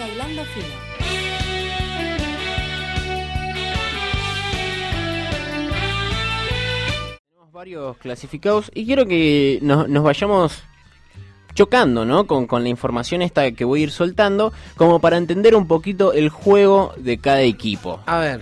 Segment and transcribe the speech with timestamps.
[0.00, 0.66] Llega hilando fino.
[7.28, 10.62] Tenemos varios clasificados y quiero que nos, nos vayamos
[11.52, 12.26] chocando, ¿no?
[12.26, 16.14] Con, con la información esta que voy a ir soltando, como para entender un poquito
[16.14, 18.00] el juego de cada equipo.
[18.06, 18.40] A ver.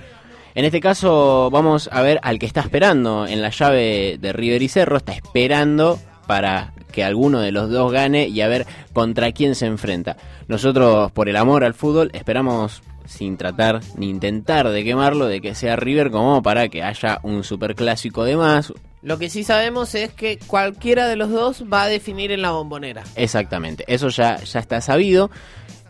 [0.55, 4.63] En este caso vamos a ver al que está esperando en la llave de River
[4.63, 5.99] y Cerro, está esperando
[6.29, 10.17] para que alguno de los dos gane y a ver contra quién se enfrenta.
[10.47, 15.55] Nosotros, por el amor al fútbol, esperamos sin tratar ni intentar de quemarlo, de que
[15.55, 18.73] sea River como para que haya un superclásico de más.
[19.01, 22.51] Lo que sí sabemos es que cualquiera de los dos va a definir en la
[22.51, 23.05] bombonera.
[23.17, 25.31] Exactamente, eso ya, ya está sabido.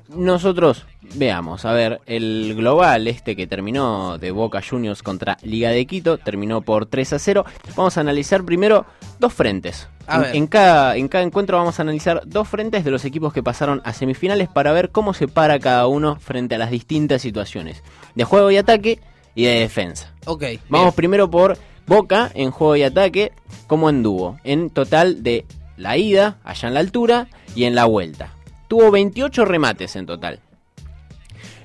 [0.08, 5.86] Nosotros veamos, a ver, el global este que terminó de Boca Juniors contra Liga de
[5.86, 7.44] Quito, terminó por 3 a 0.
[7.76, 8.86] Vamos a analizar primero
[9.18, 9.88] dos frentes.
[10.08, 13.42] En, en cada, en cada encuentro vamos a analizar dos frentes de los equipos que
[13.42, 17.82] pasaron a semifinales para ver cómo se para cada uno frente a las distintas situaciones
[18.14, 19.00] de juego y ataque
[19.34, 20.14] y de defensa.
[20.24, 20.44] Ok.
[20.70, 20.96] Vamos bien.
[20.96, 23.32] primero por Boca en juego y ataque,
[23.66, 25.46] como anduvo, en total de
[25.78, 28.34] la ida, allá en la altura, y en la vuelta.
[28.68, 30.40] Tuvo 28 remates en total.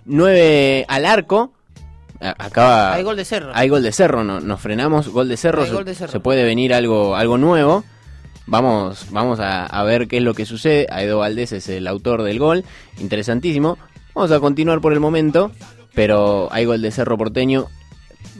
[0.05, 1.53] 9 al arco.
[2.19, 2.93] Acaba.
[2.93, 3.51] Hay gol de Cerro.
[3.53, 6.11] Hay gol de cerro, no, nos frenamos, gol de cerro, se, gol de Cerro.
[6.11, 7.83] se puede venir algo, algo nuevo.
[8.45, 10.87] Vamos, vamos a, a ver qué es lo que sucede.
[10.89, 12.63] Aedo Valdés es el autor del gol,
[12.99, 13.77] interesantísimo.
[14.15, 15.51] Vamos a continuar por el momento,
[15.93, 17.67] pero hay gol de cerro porteño.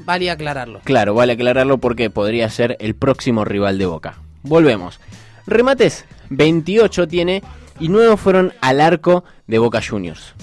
[0.06, 0.80] Valía aclararlo.
[0.84, 4.20] Claro, vale aclararlo porque podría ser el próximo rival de Boca.
[4.44, 5.00] Volvemos.
[5.46, 7.44] Remates, 28 tiene
[7.80, 10.34] y 9 fueron al arco de Boca Juniors.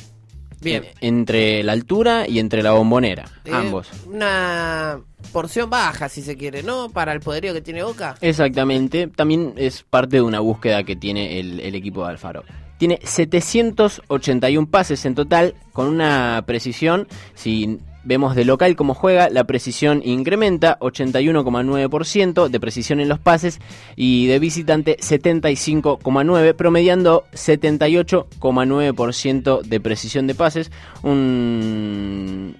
[0.60, 0.84] Bien.
[1.00, 3.88] Entre la altura y entre la bombonera, Eh, ambos.
[4.06, 5.00] Una
[5.32, 6.90] porción baja, si se quiere, ¿no?
[6.90, 8.16] Para el poderío que tiene Boca.
[8.20, 12.44] Exactamente, también es parte de una búsqueda que tiene el, el equipo de Alfaro.
[12.76, 19.44] Tiene 781 pases en total, con una precisión, si vemos de local cómo juega, la
[19.44, 23.58] precisión incrementa, 81,9% de precisión en los pases,
[23.96, 30.70] y de visitante 75,9%, promediando 78,9% de precisión de pases,
[31.02, 32.56] un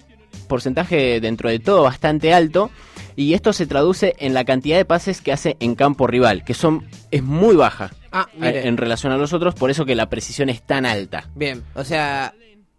[0.49, 2.71] porcentaje dentro de todo bastante alto
[3.15, 6.55] y esto se traduce en la cantidad de pases que hace en campo rival, que
[6.55, 10.09] son es muy baja Ah, eh, en relación a los otros, por eso que la
[10.09, 11.29] precisión es tan alta.
[11.35, 11.63] Bien.
[11.75, 12.35] O sea,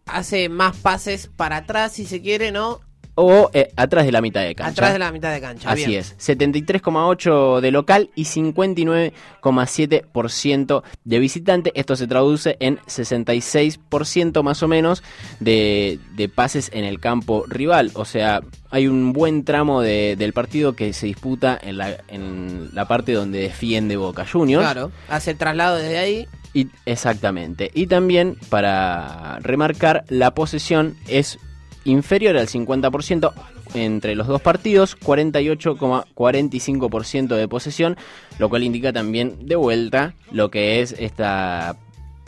[0.06, 2.80] hace más pases para atrás, si se quiere, ¿no?
[3.14, 4.72] O eh, atrás de la mitad de cancha.
[4.72, 5.70] Atrás de la mitad de cancha.
[5.70, 6.00] Así Bien.
[6.00, 11.72] es, 73,8 de local y 59,7% de visitante.
[11.76, 15.04] Esto se traduce en 66% más o menos
[15.40, 17.92] de, de pases en el campo rival.
[17.96, 22.70] O sea, hay un buen tramo de- del partido que se disputa en la, en
[22.74, 24.64] la parte donde defiende Boca Juniors.
[24.64, 24.92] Claro.
[25.10, 26.28] Hace el traslado desde ahí.
[26.54, 27.72] Y, exactamente.
[27.74, 31.40] Y también, para remarcar, la posesión es
[31.86, 33.34] inferior al 50%
[33.74, 37.96] entre los dos partidos, 48,45% de posesión,
[38.38, 41.78] lo cual indica también de vuelta lo que es esta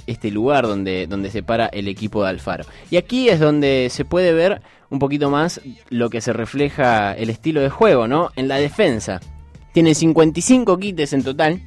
[0.06, 2.66] este lugar donde, donde se para el equipo de Alfaro.
[2.92, 7.30] Y aquí es donde se puede ver un poquito más lo que se refleja el
[7.30, 8.30] estilo de juego, ¿no?
[8.36, 9.22] En la defensa.
[9.72, 11.62] Tiene 55 quites en total,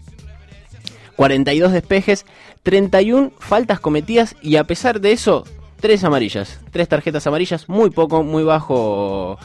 [1.17, 2.27] 42 despejes,
[2.63, 5.45] 31 faltas cometidas y a pesar de eso,
[5.81, 9.39] 3 amarillas, 3 tarjetas amarillas, muy poco, muy bajo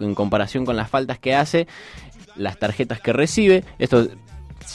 [0.00, 1.66] en comparación con las faltas que hace,
[2.36, 3.64] las tarjetas que recibe.
[3.78, 4.08] Esto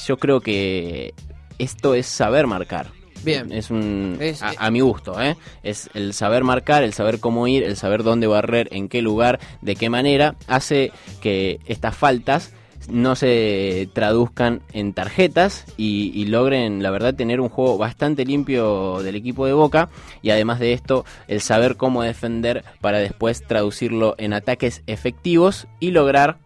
[0.08, 1.14] yo creo que
[1.60, 2.88] esto es saber marcar.
[3.24, 3.52] Bien.
[3.54, 5.38] Es un Es- a, a mi gusto, ¿eh?
[5.64, 9.40] Es el saber marcar, el saber cómo ir, el saber dónde barrer, en qué lugar,
[9.62, 12.52] de qué manera, hace que estas faltas
[12.90, 19.16] no se traduzcan en tarjetas y, logren, la verdad, tener un juego bastante limpio del
[19.16, 19.90] equipo de Boca.
[20.22, 25.92] Y además de esto, el saber cómo defender para después traducirlo en ataques efectivos y
[25.92, 26.38] lograr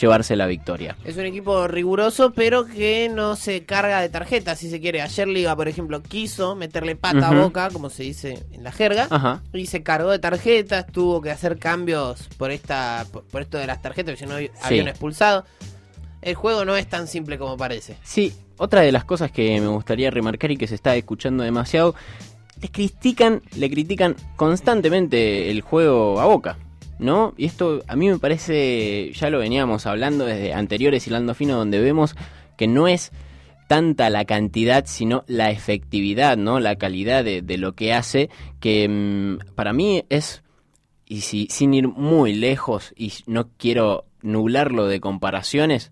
[0.00, 0.96] llevarse la victoria.
[1.04, 5.00] Es un equipo riguroso, pero que no se carga de tarjetas, si se quiere.
[5.00, 9.08] Ayer Liga, por ejemplo, quiso meterle pata a boca, como se dice en la jerga.
[9.10, 9.42] Ajá.
[9.52, 13.66] Y se cargó de tarjetas, tuvo que hacer cambios por esta por, por esto de
[13.66, 15.44] las tarjetas, porque si no había un expulsado.
[16.20, 17.96] El juego no es tan simple como parece.
[18.04, 21.96] Sí, otra de las cosas que me gustaría remarcar y que se está escuchando demasiado,
[22.60, 26.58] le critican, le critican constantemente el juego a Boca,
[27.02, 27.34] ¿no?
[27.36, 31.80] Y esto a mí me parece, ya lo veníamos hablando desde anteriores Hilando Fino, donde
[31.80, 32.14] vemos
[32.56, 33.12] que no es
[33.66, 36.60] tanta la cantidad, sino la efectividad, ¿no?
[36.60, 40.42] La calidad de, de lo que hace, que mm, para mí es,
[41.06, 45.90] y si, sin ir muy lejos, y no quiero nublarlo de comparaciones,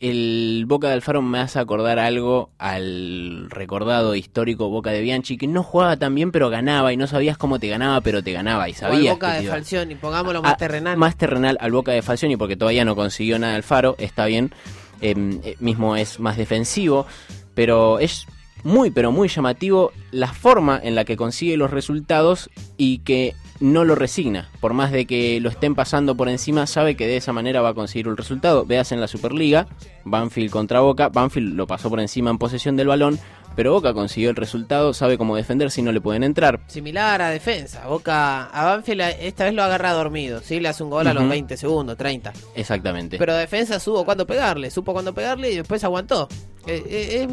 [0.00, 5.46] el Boca de Alfaro me hace acordar algo al recordado histórico Boca de Bianchi, que
[5.46, 8.68] no jugaba tan bien, pero ganaba y no sabías cómo te ganaba, pero te ganaba
[8.68, 9.14] y O sabías.
[9.14, 10.96] Boca que de Falcioni, pongámoslo más terrenal.
[10.96, 14.52] Más terrenal al Boca de Falcioni, porque todavía no consiguió nada Alfaro, está bien,
[15.00, 15.14] eh,
[15.44, 17.06] eh, mismo es más defensivo,
[17.54, 18.26] pero es
[18.64, 23.84] muy, pero muy llamativo la forma en la que consigue los resultados y que no
[23.84, 24.48] lo resigna.
[24.60, 27.70] Por más de que lo estén pasando por encima, sabe que de esa manera va
[27.70, 28.64] a conseguir el resultado.
[28.64, 29.66] Veas en la Superliga,
[30.04, 33.18] Banfield contra Boca, Banfield lo pasó por encima en posesión del balón,
[33.56, 36.60] pero Boca consiguió el resultado, sabe cómo defender si no le pueden entrar.
[36.68, 37.86] Similar a defensa.
[37.88, 40.40] Boca a Banfield esta vez lo agarra dormido.
[40.40, 40.60] ¿sí?
[40.60, 41.30] Le hace un gol a los Ujú.
[41.30, 42.32] 20 segundos, 30.
[42.54, 43.18] Exactamente.
[43.18, 46.28] Pero defensa supo cuándo pegarle, supo cuándo pegarle y después aguantó.
[46.66, 47.28] Eh, eh,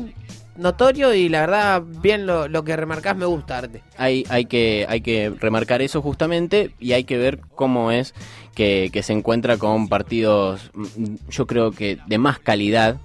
[0.55, 3.81] notorio y la verdad, bien lo, lo que remarcás me gusta, Arte.
[3.97, 8.13] hay, hay, que, hay que remarcar eso justamente y hay que ver cómo es
[8.53, 12.97] que, que se encuentra con partidos, mm, yo creo que de más calidad.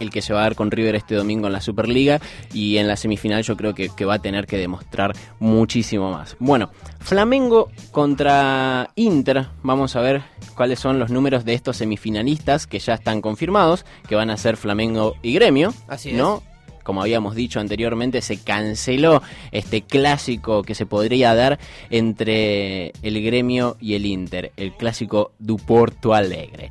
[0.00, 2.18] El que se va a dar con River este domingo en la Superliga
[2.54, 6.36] y en la semifinal yo creo que, que va a tener que demostrar muchísimo más.
[6.38, 6.70] Bueno,
[7.00, 10.22] Flamengo contra Inter, vamos a ver
[10.56, 14.56] cuáles son los números de estos semifinalistas que ya están confirmados, que van a ser
[14.56, 16.16] Flamengo y Gremio, Así es.
[16.16, 16.42] ¿no?
[16.84, 19.20] Como habíamos dicho anteriormente, se canceló
[19.50, 21.58] este clásico que se podría dar
[21.90, 26.70] entre el gremio y el Inter, el clásico du Porto Alegre.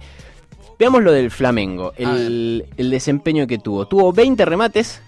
[0.79, 3.87] Veamos lo del Flamengo, el, el desempeño que tuvo.
[3.87, 5.01] Tuvo 20 remates,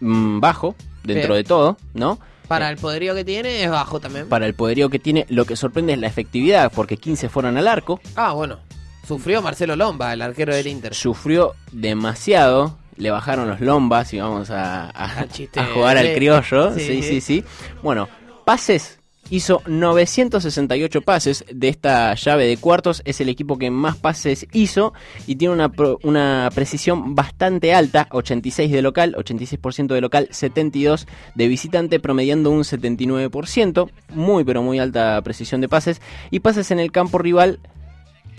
[0.00, 0.74] mm, bajo,
[1.04, 1.42] dentro Bien.
[1.42, 2.18] de todo, ¿no?
[2.48, 4.28] Para el poderío que tiene es bajo también.
[4.28, 7.66] Para el poderío que tiene, lo que sorprende es la efectividad, porque 15 fueron al
[7.68, 8.58] arco, Ah, bueno.
[9.06, 10.94] Sufrió Marcelo Lomba, el arquero del Inter.
[10.94, 16.12] sufrió demasiado, le bajaron los lombas y vamos a, a- Al chiste a jugar al
[16.14, 16.74] criollo.
[16.74, 17.02] Sí, Sí, sí.
[17.02, 17.44] sí, sí.
[17.82, 18.08] Bueno,
[18.44, 18.98] pases.
[19.30, 23.00] Hizo 968 pases de esta llave de cuartos.
[23.06, 24.92] Es el equipo que más pases hizo
[25.26, 31.06] y tiene una, pro- una precisión bastante alta: 86 de local, 86% de local, 72
[31.34, 33.88] de visitante, promediando un 79%.
[34.10, 36.02] Muy, pero muy alta precisión de pases.
[36.30, 37.60] Y pases en el campo rival: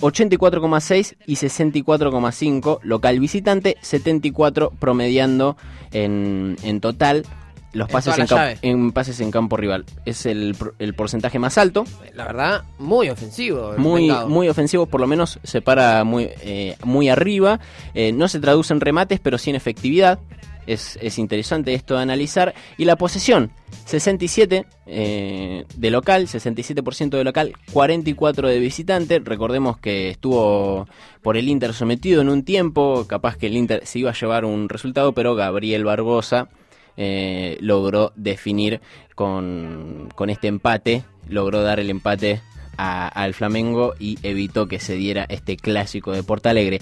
[0.02, 5.58] 84,6 y 64,5 local visitante, 74 promediando
[5.92, 7.26] en, en total
[7.74, 8.58] los pases en, la camp- llave.
[8.62, 9.84] en pases en campo rival.
[10.06, 11.84] Es el, el porcentaje más alto,
[12.14, 13.74] La verdad, muy ofensivo.
[13.78, 17.60] muy, muy ofensivo, por lo menos se para muy, eh, muy arriba.
[17.94, 20.20] Eh, no se traduce en remates, pero sí en efectividad.
[20.68, 22.54] Es, es interesante esto de analizar.
[22.78, 23.52] Y la posesión,
[23.86, 29.20] 67 eh, de local, 67% de local, 44 de visitante.
[29.20, 30.88] Recordemos que estuvo
[31.22, 34.46] por el Inter sometido en un tiempo, capaz que el Inter se iba a llevar
[34.46, 36.50] un resultado, pero Gabriel Barbosa
[36.98, 38.82] eh, logró definir
[39.16, 42.42] con, con este empate, logró dar el empate
[42.78, 46.82] al Flamengo y evitó que se diera este clásico de Porto Alegre.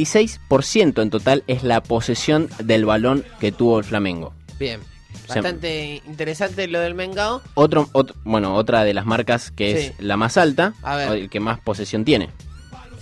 [0.00, 4.32] 56% en total es la posesión del balón que tuvo el Flamengo.
[4.58, 4.80] Bien.
[5.28, 7.42] Bastante interesante lo del Mengao.
[7.54, 9.86] Otro, ot- bueno, otra de las marcas que Sí.
[9.86, 10.74] es la más alta,
[11.10, 12.28] el que más posesión tiene.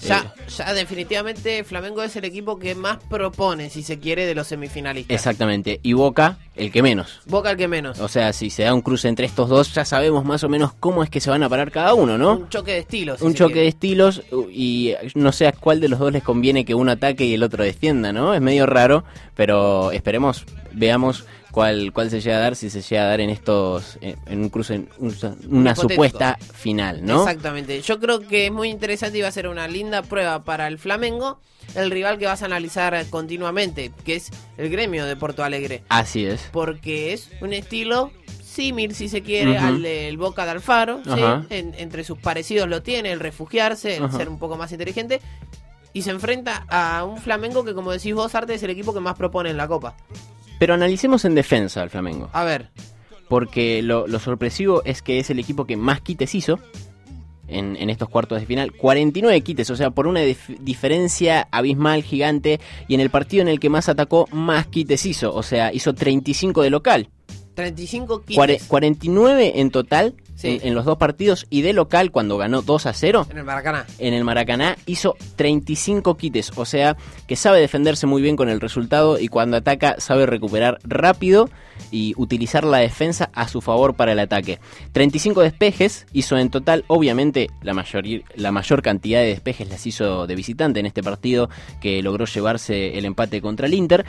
[0.07, 4.35] Ya, Eh, ya definitivamente Flamengo es el equipo que más propone, si se quiere, de
[4.35, 5.15] los semifinalistas.
[5.15, 5.81] exactamente.
[5.83, 7.21] Y Boca, el que menos.
[7.27, 7.99] Boca el que menos.
[8.01, 10.73] O sea, si se da un cruce entre estos dos, ya sabemos más o menos
[10.75, 12.37] cómo es que se van a parar cada uno, ¿no?
[12.37, 13.19] Un choque de estilos.
[13.21, 14.23] si un choque de estilos
[14.53, 17.43] y no sé a cuál de los dos les conviene que uno ataque y el
[17.43, 18.35] otro defienda, ¿no?
[18.35, 19.05] Es medio raro,
[19.35, 23.31] pero esperemos, veamos cuál, cuál se llega a dar, si se llega a dar en
[23.31, 25.15] estos, en, en un cruce, en un-
[25.49, 25.75] una Hipotético.
[25.89, 27.21] supuesta final, ¿no?
[27.23, 27.81] Exactamente.
[27.81, 30.79] Yo creo que es muy interesante y va a ser una linda prueba para el
[30.79, 31.39] Flamengo,
[31.77, 35.83] el rival que vas a analizar continuamente, que es el gremio de Porto Alegre.
[35.89, 36.49] Así es.
[36.53, 38.11] Porque es un estilo
[38.43, 41.03] símil, si se quiere, al del Boca de Alfaro.
[41.05, 41.11] ¿sí?
[41.51, 45.21] En- entre sus parecidos lo tiene, el refugiarse, el ser un poco más inteligente.
[45.93, 48.99] Y se enfrenta a un Flamengo que, como decís vos, Arte, es el equipo que
[49.01, 49.95] más propone en la Copa.
[50.59, 52.71] Pero analicemos en defensa al Flamengo, A ver,
[53.29, 56.59] porque lo, lo sorpresivo es que es el equipo que más quites hizo.
[57.47, 62.03] En, en estos cuartos de final, 49 quites, o sea, por una dif- diferencia abismal,
[62.03, 62.59] gigante,
[62.89, 65.93] y en el partido en el que más atacó, más quites hizo, o sea, hizo
[65.95, 67.11] 35 de local.
[67.55, 70.59] 35 Cuare- quites 49 en total Sí.
[70.63, 73.45] en, en los dos partidos y de local cuando ganó 2 a 0 en el
[73.45, 73.87] Maracaná.
[73.99, 78.61] en el Maracaná hizo 35 quites, o sea que sabe defenderse muy bien con el
[78.61, 81.49] resultado y cuando ataca sabe recuperar rápido
[81.91, 84.59] y utilizar la defensa a su favor para el ataque.
[84.93, 90.27] 35 despejes hizo en total, obviamente la mayor, la mayor cantidad de despejes las hizo
[90.27, 91.49] de visitante en este partido
[91.81, 94.05] que logró llevarse el empate contra el Inter.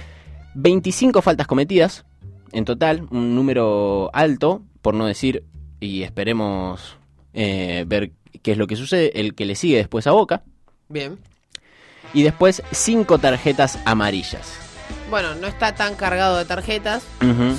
[0.55, 2.05] 25 faltas cometidas
[2.51, 5.43] en total, un número alto, por no decir,
[5.85, 6.97] y esperemos
[7.33, 8.11] eh, ver
[8.41, 10.43] qué es lo que sucede, el que le sigue después a Boca,
[10.87, 11.17] Bien.
[12.13, 14.53] Y después cinco tarjetas amarillas.
[15.09, 17.03] Bueno, no está tan cargado de tarjetas.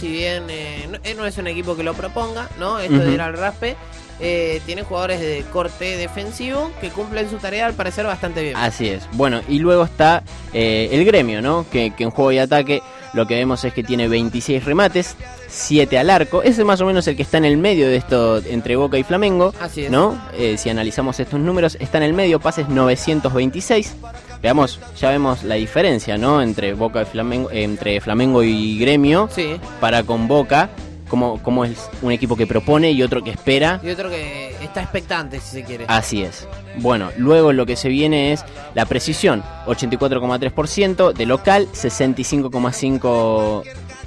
[0.01, 2.79] Si bien eh, no, eh, no es un equipo que lo proponga, ¿no?
[2.79, 3.77] Esto de ir al raspe.
[4.21, 8.57] eh, tiene jugadores de corte defensivo que cumplen su tarea al parecer bastante bien.
[8.57, 9.07] Así es.
[9.13, 11.67] Bueno, y luego está el gremio, ¿no?
[11.71, 12.81] Que, que en juego y ataque
[13.17, 15.17] lo que vemos es que tiene 26 remates,
[15.49, 16.43] 7 al arco.
[16.43, 18.99] Ese es más o menos el que está en el medio de esto entre Boca
[18.99, 19.55] y Flamengo.
[19.59, 19.91] Así es.
[19.91, 20.21] ¿No?
[20.35, 23.97] Eh, si analizamos estos números, está en el medio, pases 926.
[24.43, 26.43] Veamos, ya vemos la diferencia, ¿no?
[26.43, 29.31] Entre Boca y Flamengo, eh, entre Flamengo y Gremio.
[29.35, 29.57] Sí.
[29.81, 30.69] Para con Boca,
[31.09, 33.81] como, como es un equipo que propone y otro que espera.
[33.83, 35.87] Y otro que está expectante, si se quiere.
[35.89, 36.47] Así es.
[36.79, 38.45] Bueno, luego lo que se viene es
[38.75, 43.63] la precisión, 84,3% de local, 65,5%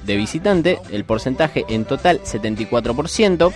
[0.06, 3.52] de visitante, el porcentaje en total 74%,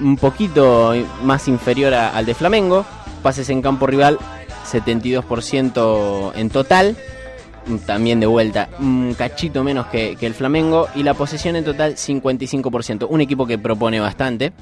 [0.00, 2.84] un poquito más inferior al de Flamengo,
[3.22, 4.18] pases en campo rival
[4.70, 6.96] 72% en total,
[7.86, 11.96] también de vuelta un cachito menos que, que el Flamengo y la posesión en total
[11.96, 14.52] 55%, un equipo que propone bastante,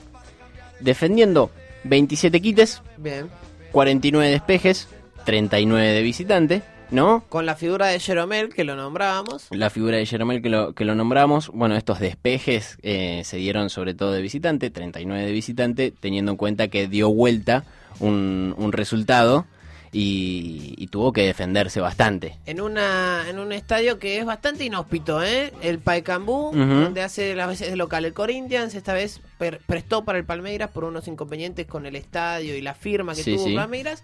[0.81, 1.51] defendiendo
[1.85, 3.29] 27 quites, Bien.
[3.73, 4.89] 49 despejes,
[5.25, 7.25] 39 de visitante, ¿no?
[7.29, 9.49] Con la figura de Jeromel, que lo nombrábamos.
[9.51, 13.71] La figura de Jeromel que lo, que lo nombramos, bueno, estos despejes eh, se dieron
[13.71, 17.65] sobre todo de visitante, 39 de visitante, teniendo en cuenta que dio vuelta
[18.01, 19.47] un, un resultado
[19.93, 22.37] y, y tuvo que defenderse bastante.
[22.47, 25.53] En una en un estadio que es bastante inhóspito, ¿eh?
[25.63, 26.57] El Paecambú, Ujú.
[26.59, 30.71] donde hace las veces de local el Corinthians, esta vez per- prestó para el Palmeiras
[30.71, 33.55] por unos inconvenientes con el estadio y la firma que Sí, tuvo sí.
[33.55, 34.03] Palmeiras.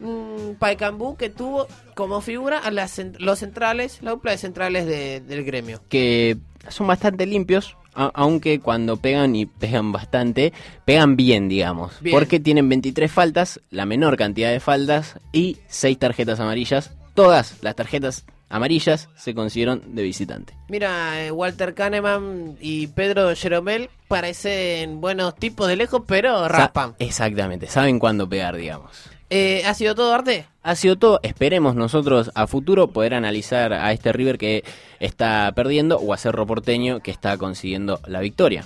[0.00, 5.20] Mm, Paecambú que tuvo como figura a las los centrales, la dupla de centrales de-
[5.20, 5.80] del gremio.
[5.88, 6.36] que
[6.68, 10.52] son bastante limpios, a- aunque cuando pegan y pegan bastante,
[10.84, 12.00] pegan bien, digamos.
[12.00, 12.16] Bien.
[12.16, 16.90] Porque tienen 23 faltas, la menor cantidad de faltas y 6 tarjetas amarillas.
[17.14, 20.54] Todas las tarjetas amarillas se consiguieron de visitante.
[20.68, 26.94] Mira, eh, Walter Kahneman y Pedro Jeromel parecen buenos tipos de lejos, pero Sa- raspan.
[26.98, 28.90] exactamente, saben cuándo pegar, digamos.
[29.30, 30.46] Eh, ¿Ha sido todo, Arte?
[30.62, 31.20] Ha sido todo.
[31.22, 34.64] Esperemos nosotros a futuro poder analizar a este River que
[35.00, 38.62] está perdiendo o a Cerro Porteño que está consiguiendo la victoria.